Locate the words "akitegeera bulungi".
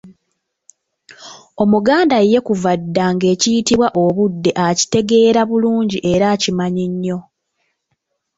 4.67-5.97